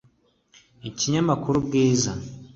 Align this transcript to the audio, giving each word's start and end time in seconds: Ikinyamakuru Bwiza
Ikinyamakuru 0.89 1.57
Bwiza 1.65 2.11